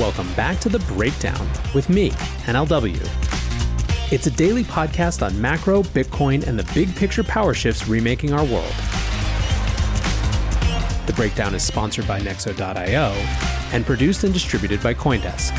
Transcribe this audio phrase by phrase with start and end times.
[0.00, 2.12] Welcome back to The Breakdown with me,
[2.46, 2.98] NLW.
[4.10, 8.42] It's a daily podcast on macro, Bitcoin, and the big picture power shifts remaking our
[8.42, 8.72] world.
[11.06, 13.10] The Breakdown is sponsored by Nexo.io
[13.74, 15.52] and produced and distributed by Coindesk.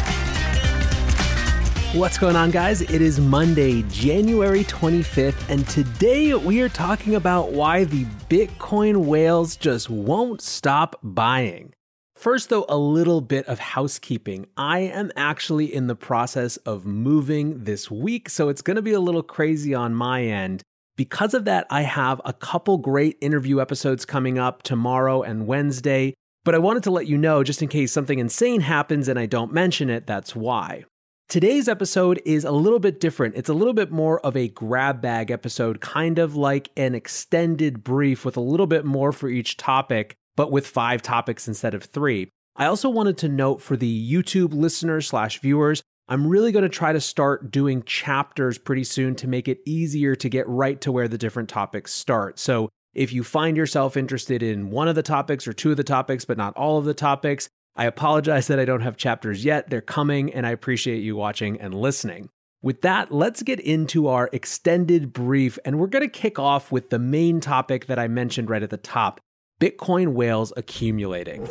[1.94, 2.82] What's going on, guys?
[2.82, 9.56] It is Monday, January 25th, and today we are talking about why the Bitcoin whales
[9.56, 11.76] just won't stop buying.
[12.22, 14.46] First, though, a little bit of housekeeping.
[14.56, 18.94] I am actually in the process of moving this week, so it's going to be
[18.94, 20.62] a little crazy on my end.
[20.96, 26.14] Because of that, I have a couple great interview episodes coming up tomorrow and Wednesday.
[26.46, 29.26] But I wanted to let you know, just in case something insane happens and I
[29.26, 30.84] don't mention it, that's why.
[31.28, 33.34] Today's episode is a little bit different.
[33.34, 37.84] It's a little bit more of a grab bag episode, kind of like an extended
[37.84, 41.84] brief with a little bit more for each topic but with five topics instead of
[41.84, 42.28] three.
[42.56, 46.68] I also wanted to note for the YouTube listeners slash viewers, I'm really going to
[46.68, 50.92] try to start doing chapters pretty soon to make it easier to get right to
[50.92, 52.40] where the different topics start.
[52.40, 55.84] So if you find yourself interested in one of the topics or two of the
[55.84, 59.70] topics, but not all of the topics, I apologize that I don't have chapters yet.
[59.70, 62.30] They're coming, and I appreciate you watching and listening.
[62.64, 66.90] With that, let's get into our extended brief, and we're going to kick off with
[66.90, 69.22] the main topic that I mentioned right at the top
[69.62, 71.48] Bitcoin whales accumulating.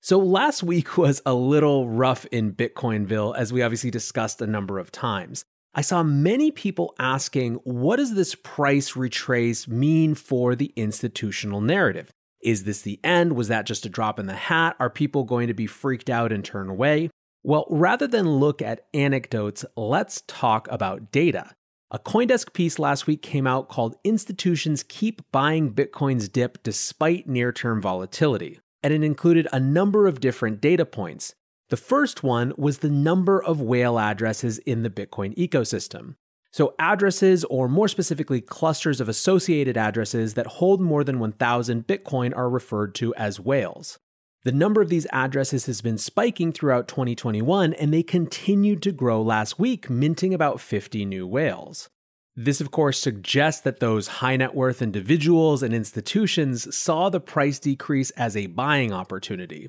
[0.00, 4.80] So last week was a little rough in Bitcoinville, as we obviously discussed a number
[4.80, 5.44] of times.
[5.72, 12.10] I saw many people asking, what does this price retrace mean for the institutional narrative?
[12.42, 13.34] Is this the end?
[13.34, 14.74] Was that just a drop in the hat?
[14.80, 17.08] Are people going to be freaked out and turn away?
[17.44, 21.52] Well, rather than look at anecdotes, let's talk about data.
[21.94, 27.52] A Coindesk piece last week came out called Institutions Keep Buying Bitcoin's Dip Despite Near
[27.52, 31.34] Term Volatility, and it included a number of different data points.
[31.68, 36.14] The first one was the number of whale addresses in the Bitcoin ecosystem.
[36.50, 42.34] So, addresses, or more specifically, clusters of associated addresses that hold more than 1,000 Bitcoin,
[42.34, 43.98] are referred to as whales.
[44.44, 49.22] The number of these addresses has been spiking throughout 2021, and they continued to grow
[49.22, 51.88] last week, minting about 50 new whales.
[52.34, 57.60] This, of course, suggests that those high net worth individuals and institutions saw the price
[57.60, 59.68] decrease as a buying opportunity.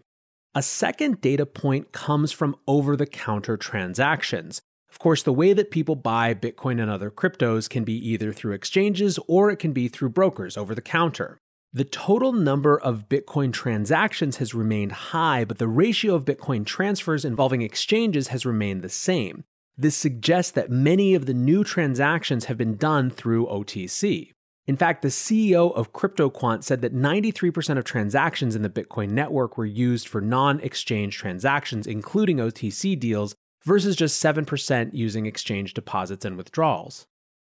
[0.55, 4.61] A second data point comes from over the counter transactions.
[4.89, 8.53] Of course, the way that people buy Bitcoin and other cryptos can be either through
[8.53, 11.37] exchanges or it can be through brokers over the counter.
[11.75, 17.25] The total number of Bitcoin transactions has remained high, but the ratio of Bitcoin transfers
[17.25, 19.43] involving exchanges has remained the same.
[19.75, 24.33] This suggests that many of the new transactions have been done through OTC.
[24.67, 29.57] In fact, the CEO of CryptoQuant said that 93% of transactions in the Bitcoin network
[29.57, 33.33] were used for non exchange transactions, including OTC deals,
[33.65, 37.07] versus just 7% using exchange deposits and withdrawals.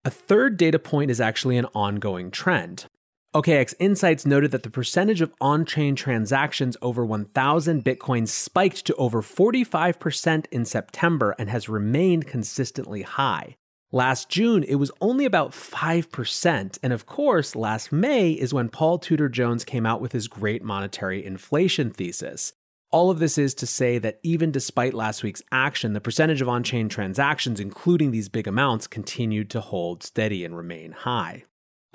[0.03, 2.88] A third data point is actually an ongoing trend.
[3.37, 8.95] OKEx Insights noted that the percentage of on chain transactions over 1,000 Bitcoin spiked to
[8.95, 13.56] over 45% in September and has remained consistently high.
[13.91, 16.79] Last June, it was only about 5%.
[16.81, 20.63] And of course, last May is when Paul Tudor Jones came out with his great
[20.63, 22.53] monetary inflation thesis.
[22.89, 26.50] All of this is to say that even despite last week's action, the percentage of
[26.50, 31.44] on chain transactions, including these big amounts, continued to hold steady and remain high.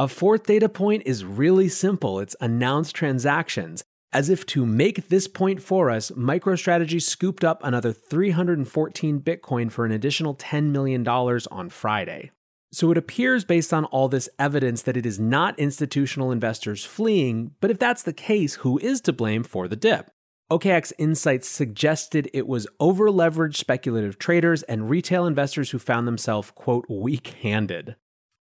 [0.02, 3.84] A fourth data point is really simple it's announced transactions.
[4.12, 9.84] As if to make this point for us, MicroStrategy scooped up another 314 Bitcoin for
[9.84, 12.32] an additional $10 million on Friday.
[12.72, 17.52] So it appears, based on all this evidence, that it is not institutional investors fleeing,
[17.60, 20.10] but if that's the case, who is to blame for the dip?
[20.50, 26.50] OKEx Insights suggested it was over leveraged speculative traders and retail investors who found themselves,
[26.50, 27.94] quote, weak handed.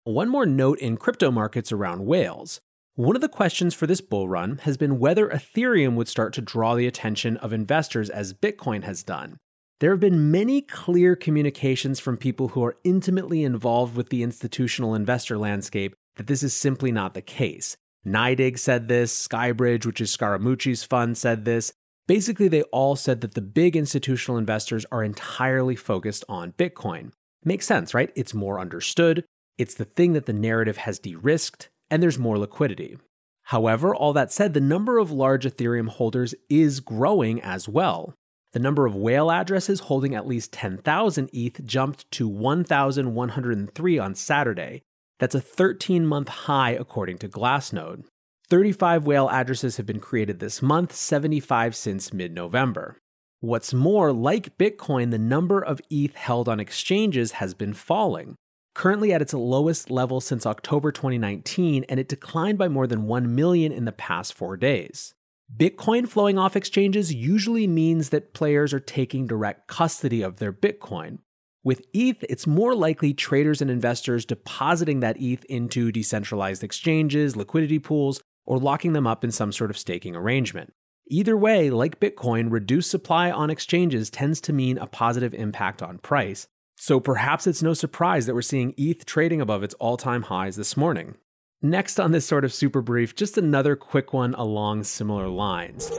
[0.04, 2.60] One more note in crypto markets around whales.
[2.96, 6.42] One of the questions for this bull run has been whether Ethereum would start to
[6.42, 9.38] draw the attention of investors as Bitcoin has done.
[9.80, 14.96] There have been many clear communications from people who are intimately involved with the institutional
[14.96, 17.78] investor landscape that this is simply not the case.
[18.04, 21.74] NYDIG said this, Skybridge, which is Scaramucci's fund, said this,
[22.08, 27.12] Basically, they all said that the big institutional investors are entirely focused on Bitcoin.
[27.46, 28.12] Makes sense, right?
[28.16, 29.24] It's more understood,
[29.58, 32.98] it's the thing that the narrative has de risked, and there's more liquidity.
[33.44, 38.14] However, all that said, the number of large Ethereum holders is growing as well.
[38.54, 44.82] The number of whale addresses holding at least 10,000 ETH jumped to 1,103 on Saturday.
[45.20, 48.04] That's a 13 month high according to Glassnode.
[48.50, 52.98] 35 whale addresses have been created this month, 75 since mid November.
[53.40, 58.36] What's more, like Bitcoin, the number of ETH held on exchanges has been falling,
[58.74, 63.36] currently at its lowest level since October 2019, and it declined by more than 1
[63.36, 65.14] million in the past four days.
[65.56, 71.20] Bitcoin flowing off exchanges usually means that players are taking direct custody of their Bitcoin.
[71.64, 77.80] With ETH, it's more likely traders and investors depositing that ETH into decentralized exchanges, liquidity
[77.80, 80.74] pools, or locking them up in some sort of staking arrangement.
[81.08, 85.98] Either way, like Bitcoin, reduced supply on exchanges tends to mean a positive impact on
[85.98, 86.48] price.
[86.82, 90.56] So perhaps it's no surprise that we're seeing ETH trading above its all time highs
[90.56, 91.14] this morning.
[91.62, 95.92] Next on this sort of super brief, just another quick one along similar lines.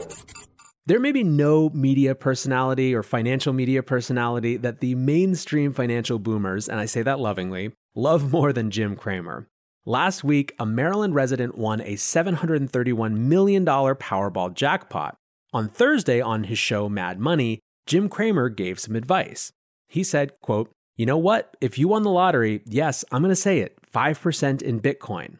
[0.85, 6.67] There may be no media personality or financial media personality that the mainstream financial boomers,
[6.67, 9.47] and I say that lovingly, love more than Jim Cramer.
[9.85, 15.15] Last week, a Maryland resident won a $731 million Powerball jackpot.
[15.53, 19.53] On Thursday on his show Mad Money, Jim Cramer gave some advice.
[19.93, 21.55] He said, quote, "You know what?
[21.61, 25.37] If you won the lottery, yes, I'm going to say it, 5% in Bitcoin."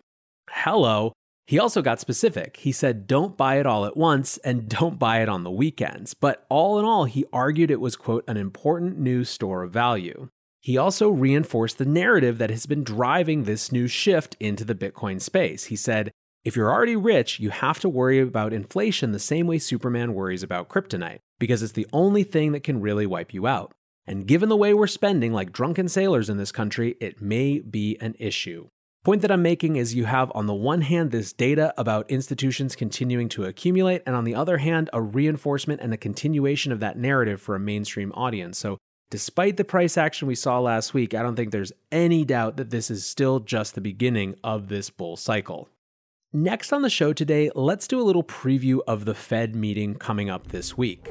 [0.47, 1.11] Hello.
[1.47, 2.57] He also got specific.
[2.57, 6.13] He said, "Don't buy it all at once and don't buy it on the weekends."
[6.13, 10.29] But all in all, he argued it was quote an important new store of value.
[10.61, 15.19] He also reinforced the narrative that has been driving this new shift into the Bitcoin
[15.19, 15.65] space.
[15.65, 16.11] He said,
[16.45, 20.43] if you're already rich, you have to worry about inflation the same way Superman worries
[20.43, 23.73] about kryptonite, because it's the only thing that can really wipe you out.
[24.05, 27.97] And given the way we're spending like drunken sailors in this country, it may be
[28.01, 28.67] an issue.
[29.03, 32.75] Point that I'm making is you have, on the one hand, this data about institutions
[32.75, 36.97] continuing to accumulate, and on the other hand, a reinforcement and a continuation of that
[36.97, 38.57] narrative for a mainstream audience.
[38.57, 38.77] So
[39.13, 42.71] Despite the price action we saw last week, I don't think there's any doubt that
[42.71, 45.69] this is still just the beginning of this bull cycle.
[46.33, 50.31] Next on the show today, let's do a little preview of the Fed meeting coming
[50.31, 51.07] up this week.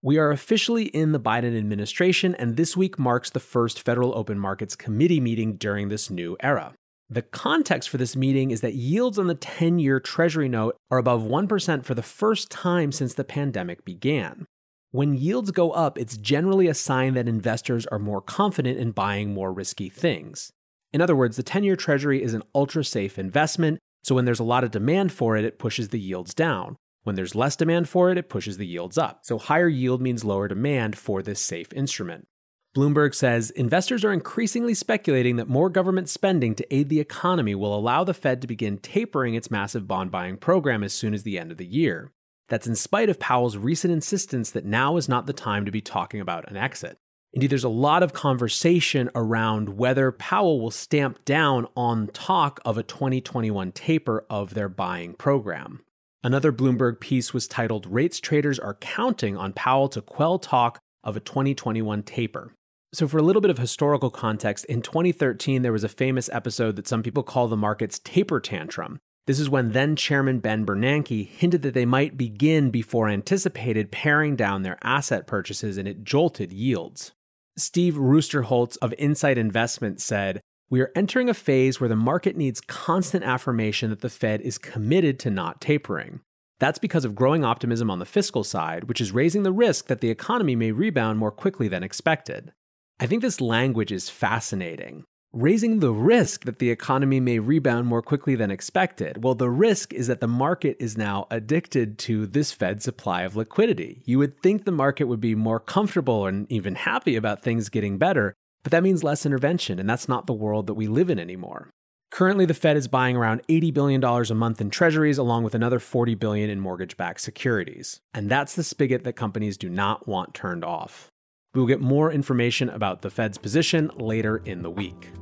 [0.00, 4.38] We are officially in the Biden administration, and this week marks the first Federal Open
[4.38, 6.74] Markets Committee meeting during this new era.
[7.10, 10.98] The context for this meeting is that yields on the 10 year Treasury note are
[10.98, 14.46] above 1% for the first time since the pandemic began.
[14.92, 19.34] When yields go up, it's generally a sign that investors are more confident in buying
[19.34, 20.52] more risky things.
[20.92, 24.38] In other words, the 10 year treasury is an ultra safe investment, so when there's
[24.38, 26.76] a lot of demand for it, it pushes the yields down.
[27.08, 29.20] When there's less demand for it, it pushes the yields up.
[29.22, 32.28] So higher yield means lower demand for this safe instrument.
[32.76, 37.74] Bloomberg says investors are increasingly speculating that more government spending to aid the economy will
[37.74, 41.38] allow the Fed to begin tapering its massive bond buying program as soon as the
[41.38, 42.12] end of the year.
[42.50, 45.80] That's in spite of Powell's recent insistence that now is not the time to be
[45.80, 46.98] talking about an exit.
[47.32, 52.76] Indeed, there's a lot of conversation around whether Powell will stamp down on talk of
[52.76, 55.80] a 2021 taper of their buying program.
[56.22, 61.16] Another Bloomberg piece was titled Rates Traders Are Counting on Powell to Quell Talk of
[61.16, 62.52] a 2021 Taper.
[62.92, 66.76] So, for a little bit of historical context, in 2013, there was a famous episode
[66.76, 68.98] that some people call the market's taper tantrum,
[69.28, 74.36] this is when then Chairman Ben Bernanke hinted that they might begin before anticipated paring
[74.36, 77.12] down their asset purchases and it jolted yields.
[77.54, 82.60] Steve Roosterholtz of Insight Investment said, We are entering a phase where the market needs
[82.60, 86.20] constant affirmation that the Fed is committed to not tapering.
[86.60, 90.00] That's because of growing optimism on the fiscal side, which is raising the risk that
[90.00, 92.52] the economy may rebound more quickly than expected.
[93.00, 98.02] I think this language is fascinating raising the risk that the economy may rebound more
[98.02, 99.22] quickly than expected.
[99.22, 103.36] Well, the risk is that the market is now addicted to this Fed supply of
[103.36, 104.02] liquidity.
[104.06, 107.98] You would think the market would be more comfortable and even happy about things getting
[107.98, 108.34] better,
[108.68, 111.70] But that means less intervention, and that's not the world that we live in anymore.
[112.10, 115.78] Currently, the Fed is buying around $80 billion a month in treasuries, along with another
[115.78, 118.02] 40 billion in mortgage backed securities.
[118.12, 121.08] And that's the spigot that companies do not want turned off.
[121.54, 125.12] We will get more information about the Fed's position later in the week.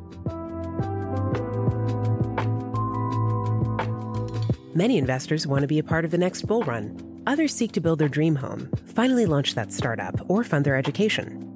[4.74, 7.22] Many investors want to be a part of the next bull run.
[7.28, 11.55] Others seek to build their dream home, finally launch that startup, or fund their education.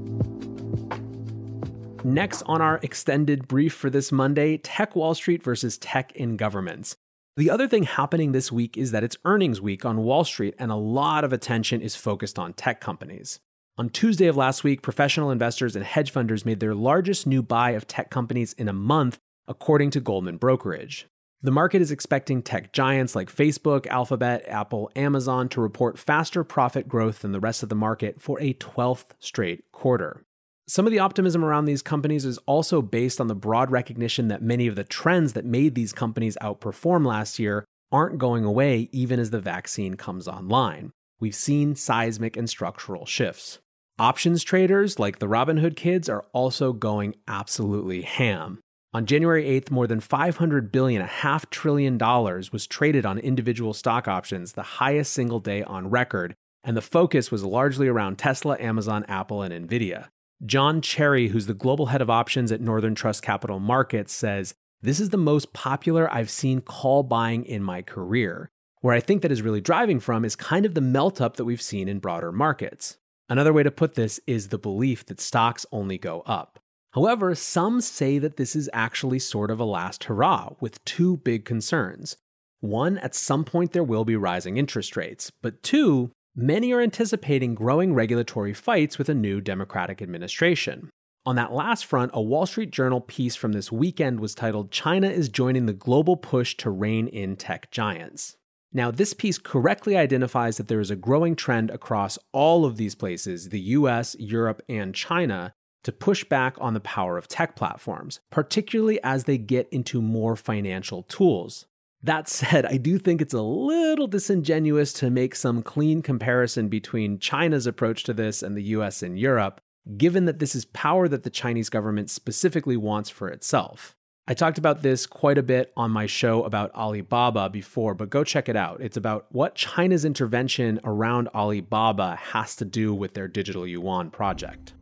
[2.03, 6.95] Next on our extended brief for this Monday Tech Wall Street versus tech in governments.
[7.37, 10.71] The other thing happening this week is that it's earnings week on Wall Street, and
[10.71, 13.39] a lot of attention is focused on tech companies.
[13.77, 17.71] On Tuesday of last week, professional investors and hedge funders made their largest new buy
[17.71, 21.07] of tech companies in a month, according to Goldman Brokerage.
[21.43, 26.87] The market is expecting tech giants like Facebook, Alphabet, Apple, Amazon to report faster profit
[26.87, 30.23] growth than the rest of the market for a 12th straight quarter.
[30.71, 34.41] Some of the optimism around these companies is also based on the broad recognition that
[34.41, 39.19] many of the trends that made these companies outperform last year aren't going away even
[39.19, 40.91] as the vaccine comes online.
[41.19, 43.59] We've seen seismic and structural shifts.
[43.99, 48.61] Options traders like the Robinhood kids are also going absolutely ham.
[48.93, 53.73] On January 8th, more than 500 billion, a half trillion dollars was traded on individual
[53.73, 58.55] stock options, the highest single day on record, and the focus was largely around Tesla,
[58.57, 60.07] Amazon, Apple, and Nvidia.
[60.43, 64.99] John Cherry, who's the global head of options at Northern Trust Capital Markets, says, This
[64.99, 68.49] is the most popular I've seen call buying in my career.
[68.79, 71.45] Where I think that is really driving from is kind of the melt up that
[71.45, 72.97] we've seen in broader markets.
[73.29, 76.57] Another way to put this is the belief that stocks only go up.
[76.93, 81.45] However, some say that this is actually sort of a last hurrah, with two big
[81.45, 82.17] concerns.
[82.61, 87.55] One, at some point there will be rising interest rates, but two, Many are anticipating
[87.55, 90.89] growing regulatory fights with a new Democratic administration.
[91.25, 95.09] On that last front, a Wall Street Journal piece from this weekend was titled China
[95.09, 98.37] is Joining the Global Push to Rein in Tech Giants.
[98.71, 102.95] Now, this piece correctly identifies that there is a growing trend across all of these
[102.95, 105.51] places, the US, Europe, and China,
[105.83, 110.37] to push back on the power of tech platforms, particularly as they get into more
[110.37, 111.65] financial tools.
[112.03, 117.19] That said, I do think it's a little disingenuous to make some clean comparison between
[117.19, 119.61] China's approach to this and the US and Europe,
[119.97, 123.95] given that this is power that the Chinese government specifically wants for itself.
[124.27, 128.23] I talked about this quite a bit on my show about Alibaba before, but go
[128.23, 128.81] check it out.
[128.81, 134.73] It's about what China's intervention around Alibaba has to do with their digital yuan project.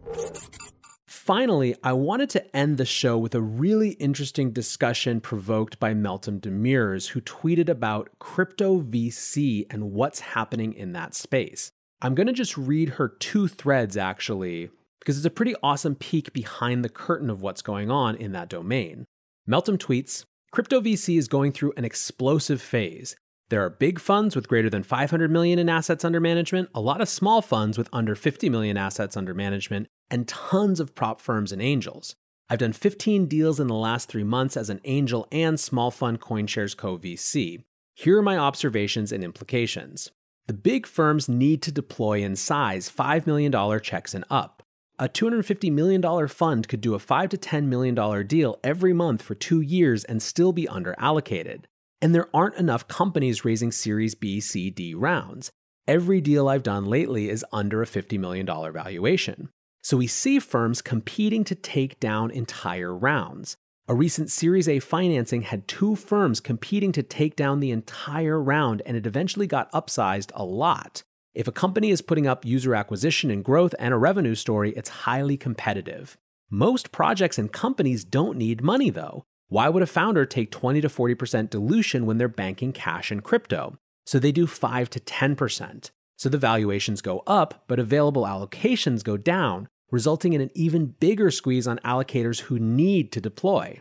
[1.09, 6.39] Finally, I wanted to end the show with a really interesting discussion provoked by Meltem
[6.39, 11.71] Demirors, who tweeted about crypto VC and what's happening in that space.
[11.99, 16.31] I'm going to just read her two threads actually, because it's a pretty awesome peek
[16.31, 19.05] behind the curtain of what's going on in that domain.
[19.49, 23.15] Meltem tweets Crypto VC is going through an explosive phase.
[23.49, 27.01] There are big funds with greater than 500 million in assets under management, a lot
[27.01, 31.51] of small funds with under 50 million assets under management, and tons of prop firms
[31.51, 32.15] and angels.
[32.49, 36.19] I've done 15 deals in the last three months as an angel and small fund
[36.19, 37.63] CoinShares Co VC.
[37.95, 40.11] Here are my observations and implications.
[40.47, 44.63] The big firms need to deploy in size $5 million checks and up.
[44.97, 49.35] A $250 million fund could do a 5 to $10 million deal every month for
[49.35, 51.65] two years and still be underallocated
[52.01, 55.51] and there aren't enough companies raising Series B, C, D rounds.
[55.87, 59.49] Every deal I've done lately is under a $50 million valuation.
[59.89, 63.57] So we see firms competing to take down entire rounds.
[63.87, 68.83] A recent Series A financing had two firms competing to take down the entire round,
[68.85, 71.01] and it eventually got upsized a lot.
[71.33, 74.89] If a company is putting up user acquisition and growth and a revenue story, it's
[74.89, 76.19] highly competitive.
[76.51, 79.23] Most projects and companies don't need money, though.
[79.47, 83.79] Why would a founder take 20 to 40% dilution when they're banking cash and crypto?
[84.05, 85.89] So they do 5 to 10%.
[86.15, 91.31] So the valuations go up, but available allocations go down, resulting in an even bigger
[91.31, 93.79] squeeze on allocators who need to deploy.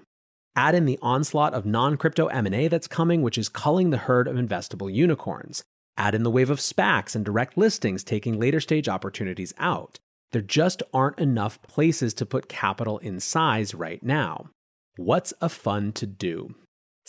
[0.56, 4.36] Add in the onslaught of non-crypto M&A that's coming, which is culling the herd of
[4.36, 5.62] investable unicorns.
[5.96, 9.98] Add in the wave of SPACs and direct listings taking later stage opportunities out.
[10.32, 14.50] There just aren't enough places to put capital in size right now.
[14.96, 16.54] What's a fund to do?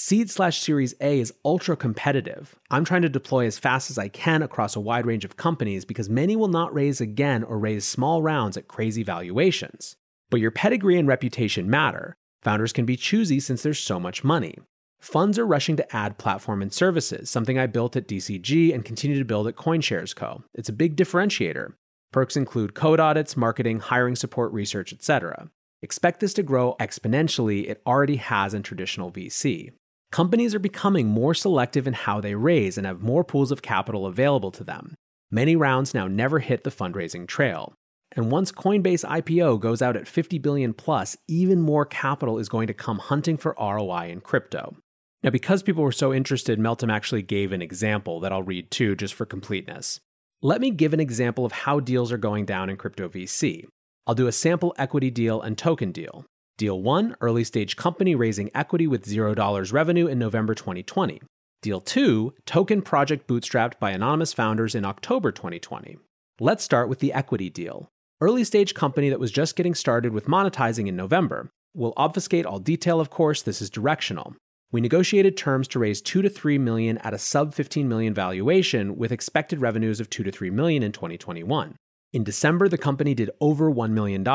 [0.02, 2.56] Seed slash Series A is ultra competitive.
[2.72, 5.84] I'm trying to deploy as fast as I can across a wide range of companies
[5.84, 9.98] because many will not raise again or raise small rounds at crazy valuations.
[10.30, 12.16] But your pedigree and reputation matter.
[12.44, 14.56] Founders can be choosy since there's so much money.
[15.02, 19.20] Funds are rushing to add platform and services, something I built at DCG and continue
[19.20, 20.46] to build at CoinShares Co.
[20.54, 21.74] It's a big differentiator.
[22.14, 25.50] Perks include code audits, marketing, hiring support, research, etc.
[25.82, 27.70] Expect this to grow exponentially.
[27.70, 29.72] It already has in traditional VC.
[30.12, 34.08] Companies are becoming more selective in how they raise and have more pools of capital
[34.08, 34.96] available to them.
[35.30, 37.74] Many rounds now never hit the fundraising trail.
[38.14, 42.66] And once Coinbase IPO goes out at 50 billion plus, even more capital is going
[42.66, 44.76] to come hunting for ROI in crypto.
[45.22, 48.96] Now, because people were so interested, Meltem actually gave an example that I'll read too,
[48.96, 50.00] just for completeness.
[50.42, 53.66] Let me give an example of how deals are going down in crypto VC.
[54.08, 56.26] I'll do a sample equity deal and token deal.
[56.60, 61.22] Deal 1, early stage company raising equity with $0 revenue in November 2020.
[61.62, 65.98] Deal 2, token project bootstrapped by anonymous founders in October 2020.
[66.42, 67.88] Let's start with the equity deal.
[68.20, 71.50] Early stage company that was just getting started with monetizing in November.
[71.74, 74.36] We'll obfuscate all detail, of course, this is directional.
[74.70, 78.98] We negotiated terms to raise 2 to 3 million at a sub 15 million valuation
[78.98, 81.78] with expected revenues of 2 to 3 million in 2021.
[82.12, 84.26] In December, the company did over $1 million.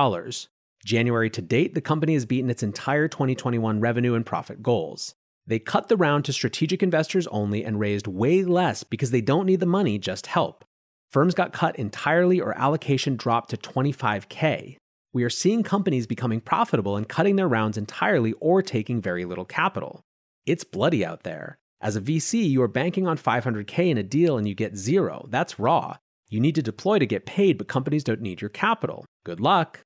[0.85, 5.15] January to date, the company has beaten its entire 2021 revenue and profit goals.
[5.47, 9.47] They cut the round to strategic investors only and raised way less because they don't
[9.47, 10.65] need the money, just help.
[11.11, 14.77] Firms got cut entirely or allocation dropped to 25K.
[15.13, 19.45] We are seeing companies becoming profitable and cutting their rounds entirely or taking very little
[19.45, 20.01] capital.
[20.45, 21.57] It's bloody out there.
[21.81, 25.27] As a VC, you are banking on 500K in a deal and you get zero.
[25.29, 25.99] That's raw.
[26.31, 29.05] You need to deploy to get paid, but companies don't need your capital.
[29.25, 29.83] Good luck.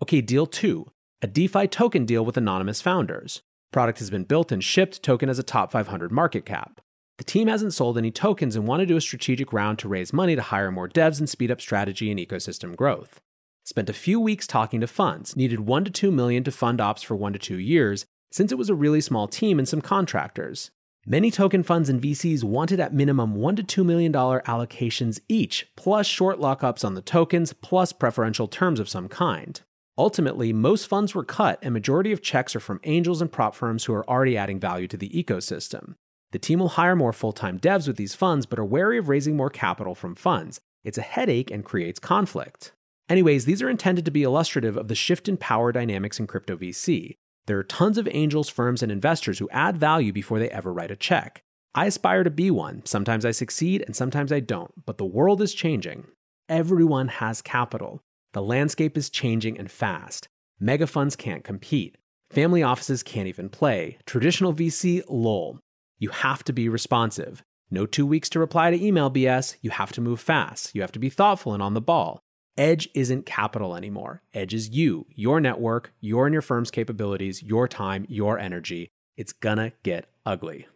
[0.00, 0.90] Okay, deal two
[1.20, 3.42] a DeFi token deal with anonymous founders.
[3.72, 6.80] Product has been built and shipped, token has a top 500 market cap.
[7.18, 10.12] The team hasn't sold any tokens and want to do a strategic round to raise
[10.12, 13.20] money to hire more devs and speed up strategy and ecosystem growth.
[13.64, 17.02] Spent a few weeks talking to funds, needed 1 to 2 million to fund ops
[17.02, 20.70] for 1 to 2 years, since it was a really small team and some contractors.
[21.04, 26.06] Many token funds and VCs wanted at minimum $1 to $2 million allocations each, plus
[26.06, 29.60] short lockups on the tokens, plus preferential terms of some kind.
[29.98, 33.84] Ultimately, most funds were cut, and majority of checks are from angels and prop firms
[33.84, 35.96] who are already adding value to the ecosystem.
[36.30, 39.08] The team will hire more full time devs with these funds, but are wary of
[39.08, 40.60] raising more capital from funds.
[40.84, 42.72] It's a headache and creates conflict.
[43.08, 46.56] Anyways, these are intended to be illustrative of the shift in power dynamics in crypto
[46.56, 47.14] VC.
[47.46, 50.92] There are tons of angels, firms, and investors who add value before they ever write
[50.92, 51.42] a check.
[51.74, 52.82] I aspire to be one.
[52.84, 56.06] Sometimes I succeed and sometimes I don't, but the world is changing.
[56.48, 58.02] Everyone has capital.
[58.32, 60.28] The landscape is changing and fast.
[60.60, 61.96] Mega funds can't compete.
[62.30, 63.98] Family offices can't even play.
[64.04, 65.60] Traditional VC, lol.
[65.98, 67.42] You have to be responsive.
[67.70, 69.56] No two weeks to reply to email BS.
[69.62, 70.74] You have to move fast.
[70.74, 72.20] You have to be thoughtful and on the ball.
[72.58, 74.22] Edge isn't capital anymore.
[74.34, 78.88] Edge is you, your network, your and your firm's capabilities, your time, your energy.
[79.16, 80.66] It's gonna get ugly.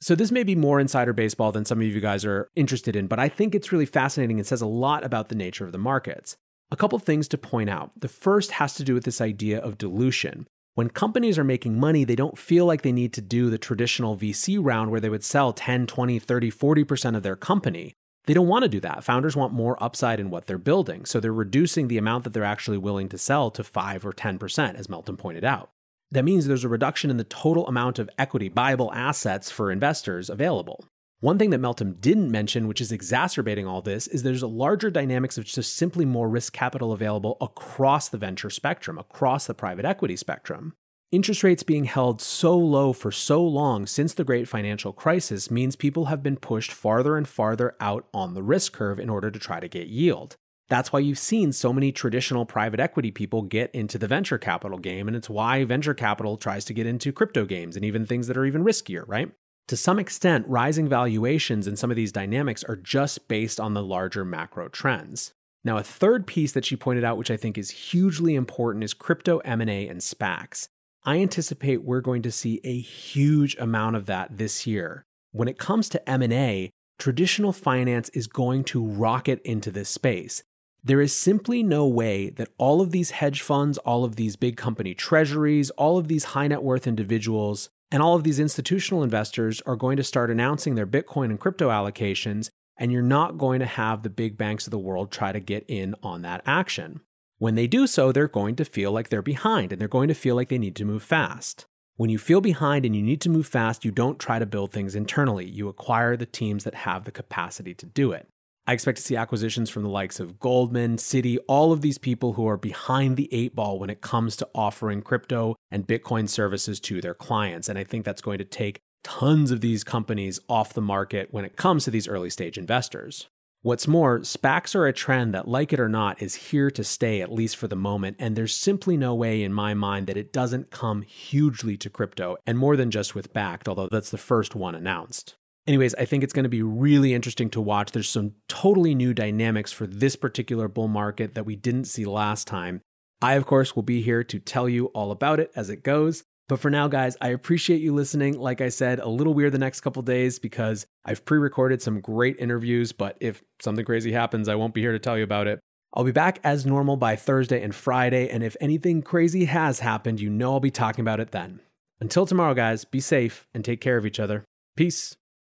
[0.00, 3.06] So, this may be more insider baseball than some of you guys are interested in,
[3.06, 5.78] but I think it's really fascinating and says a lot about the nature of the
[5.78, 6.36] markets.
[6.70, 7.92] A couple things to point out.
[7.96, 10.46] The first has to do with this idea of dilution.
[10.74, 14.16] When companies are making money, they don't feel like they need to do the traditional
[14.16, 17.94] VC round where they would sell 10, 20, 30, 40% of their company.
[18.26, 19.02] They don't want to do that.
[19.04, 21.06] Founders want more upside in what they're building.
[21.06, 24.74] So they're reducing the amount that they're actually willing to sell to 5 or 10%,
[24.74, 25.70] as Meltem pointed out.
[26.10, 30.28] That means there's a reduction in the total amount of equity, buyable assets for investors
[30.28, 30.84] available.
[31.20, 34.88] One thing that Meltem didn't mention, which is exacerbating all this, is there's a larger
[34.88, 39.84] dynamics of just simply more risk capital available across the venture spectrum, across the private
[39.84, 40.74] equity spectrum.
[41.10, 45.74] Interest rates being held so low for so long since the great financial crisis means
[45.74, 49.40] people have been pushed farther and farther out on the risk curve in order to
[49.40, 50.36] try to get yield.
[50.68, 54.78] That's why you've seen so many traditional private equity people get into the venture capital
[54.78, 58.28] game, and it's why venture capital tries to get into crypto games and even things
[58.28, 59.32] that are even riskier, right?
[59.68, 63.82] To some extent, rising valuations and some of these dynamics are just based on the
[63.82, 65.34] larger macro trends.
[65.62, 68.94] Now, a third piece that she pointed out, which I think is hugely important, is
[68.94, 70.68] crypto M&A and SPACs.
[71.04, 75.04] I anticipate we're going to see a huge amount of that this year.
[75.32, 80.42] When it comes to M&A, traditional finance is going to rocket into this space.
[80.82, 84.56] There is simply no way that all of these hedge funds, all of these big
[84.56, 89.62] company treasuries, all of these high net worth individuals and all of these institutional investors
[89.66, 93.66] are going to start announcing their Bitcoin and crypto allocations, and you're not going to
[93.66, 97.00] have the big banks of the world try to get in on that action.
[97.38, 100.14] When they do so, they're going to feel like they're behind and they're going to
[100.14, 101.66] feel like they need to move fast.
[101.96, 104.72] When you feel behind and you need to move fast, you don't try to build
[104.72, 105.46] things internally.
[105.46, 108.28] You acquire the teams that have the capacity to do it.
[108.68, 112.34] I expect to see acquisitions from the likes of Goldman, Citi, all of these people
[112.34, 116.78] who are behind the eight ball when it comes to offering crypto and Bitcoin services
[116.80, 117.70] to their clients.
[117.70, 121.46] And I think that's going to take tons of these companies off the market when
[121.46, 123.28] it comes to these early stage investors.
[123.62, 127.22] What's more, SPACs are a trend that, like it or not, is here to stay,
[127.22, 130.30] at least for the moment, and there's simply no way in my mind that it
[130.30, 134.54] doesn't come hugely to crypto, and more than just with Bakkt, although that's the first
[134.54, 135.36] one announced.
[135.68, 137.92] Anyways, I think it's going to be really interesting to watch.
[137.92, 142.46] There's some totally new dynamics for this particular bull market that we didn't see last
[142.46, 142.80] time.
[143.20, 146.22] I, of course, will be here to tell you all about it as it goes.
[146.48, 148.38] But for now, guys, I appreciate you listening.
[148.38, 152.00] Like I said, a little weird the next couple days because I've pre recorded some
[152.00, 155.48] great interviews, but if something crazy happens, I won't be here to tell you about
[155.48, 155.60] it.
[155.92, 160.18] I'll be back as normal by Thursday and Friday, and if anything crazy has happened,
[160.18, 161.60] you know I'll be talking about it then.
[162.00, 164.44] Until tomorrow, guys, be safe and take care of each other.
[164.74, 165.14] Peace.